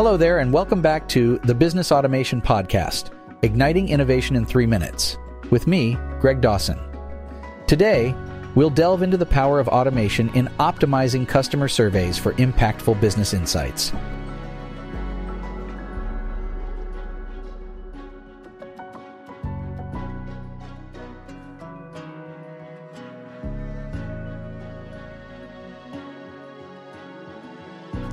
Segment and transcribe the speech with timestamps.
[0.00, 3.10] Hello there, and welcome back to the Business Automation Podcast,
[3.42, 5.18] Igniting Innovation in Three Minutes,
[5.50, 6.80] with me, Greg Dawson.
[7.66, 8.14] Today,
[8.54, 13.92] we'll delve into the power of automation in optimizing customer surveys for impactful business insights.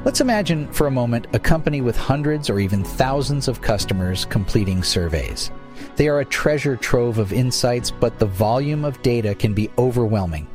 [0.08, 4.82] Let's imagine for a moment a company with hundreds or even thousands of customers completing
[4.82, 5.52] surveys.
[5.98, 10.48] They are a treasure trove of insights, but the volume of data can be overwhelming.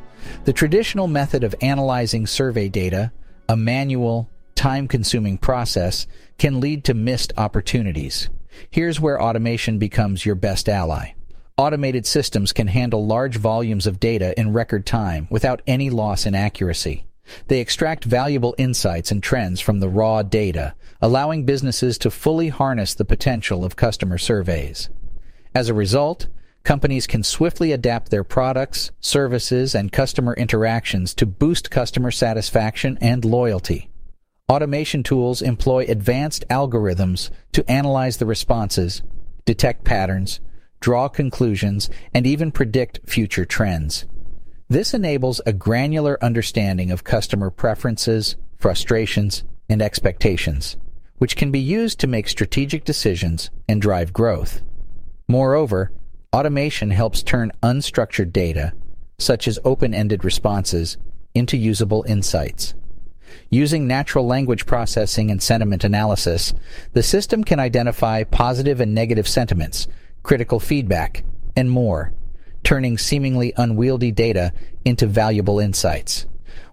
[0.46, 3.12] The traditional method of analyzing survey data,
[3.46, 6.06] a manual, time consuming process,
[6.38, 8.30] can lead to missed opportunities.
[8.70, 11.12] Here's where automation becomes your best ally.
[11.58, 16.34] Automated systems can handle large volumes of data in record time without any loss in
[16.34, 17.04] accuracy.
[17.48, 22.94] They extract valuable insights and trends from the raw data, allowing businesses to fully harness
[22.94, 24.88] the potential of customer surveys.
[25.54, 26.28] As a result,
[26.64, 33.24] companies can swiftly adapt their products, services, and customer interactions to boost customer satisfaction and
[33.24, 33.90] loyalty.
[34.48, 39.02] Automation tools employ advanced algorithms to analyze the responses,
[39.44, 40.40] detect patterns,
[40.80, 44.04] draw conclusions, and even predict future trends.
[44.72, 50.78] This enables a granular understanding of customer preferences, frustrations, and expectations,
[51.18, 54.62] which can be used to make strategic decisions and drive growth.
[55.28, 55.92] Moreover,
[56.32, 58.72] automation helps turn unstructured data,
[59.18, 60.96] such as open-ended responses,
[61.34, 62.72] into usable insights.
[63.50, 66.54] Using natural language processing and sentiment analysis,
[66.94, 69.86] the system can identify positive and negative sentiments,
[70.22, 71.24] critical feedback,
[71.54, 72.14] and more
[72.72, 74.50] turning seemingly unwieldy data
[74.82, 76.24] into valuable insights.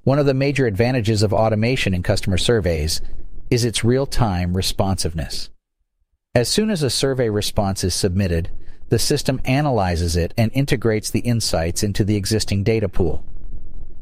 [0.05, 3.01] One of the major advantages of automation in customer surveys
[3.49, 5.49] is its real-time responsiveness.
[6.33, 8.49] As soon as a survey response is submitted,
[8.87, 13.25] the system analyzes it and integrates the insights into the existing data pool.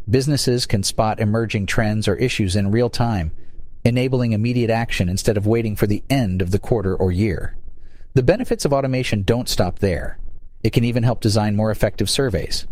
[0.08, 3.32] Businesses can spot emerging trends or issues in real time,
[3.84, 7.58] enabling immediate action instead of waiting for the end of the quarter or year.
[8.14, 10.20] The benefits of automation don't stop there.
[10.68, 12.68] It can even help design more effective surveys.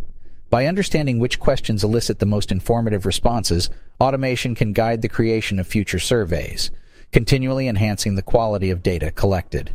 [0.50, 3.70] By understanding which questions elicit the most informative responses,
[4.02, 6.72] automation can guide the creation of future surveys,
[7.14, 9.74] continually enhancing the quality of data collected.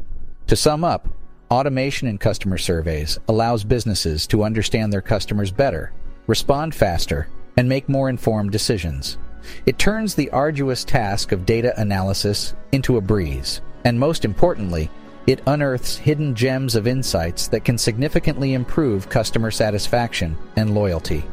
[0.49, 1.09] To sum up,
[1.51, 5.91] automation in customer surveys allows businesses to understand their customers better,
[6.27, 7.27] respond faster,
[7.57, 9.17] and make more informed decisions.
[9.65, 14.91] It turns the arduous task of data analysis into a breeze, and most importantly,
[15.31, 21.25] it unearths hidden gems of insights that can significantly improve customer satisfaction and loyalty.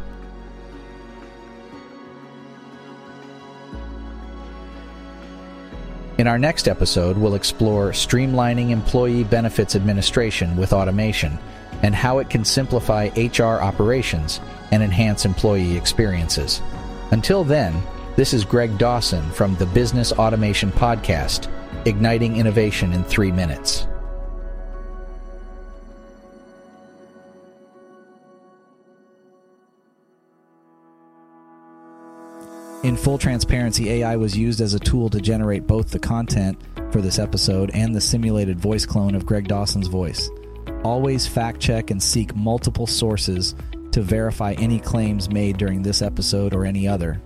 [6.19, 11.37] In our next episode, we'll explore streamlining employee benefits administration with automation
[11.83, 14.39] and how it can simplify HR operations
[14.71, 16.61] and enhance employee experiences.
[17.11, 17.81] Until then,
[18.15, 21.51] this is Greg Dawson from the Business Automation Podcast
[21.85, 23.87] igniting innovation in three minutes.
[32.83, 36.57] In full transparency, AI was used as a tool to generate both the content
[36.91, 40.29] for this episode and the simulated voice clone of Greg Dawson's voice.
[40.83, 43.55] Always fact check and seek multiple sources
[43.91, 47.21] to verify any claims made during this episode or any other.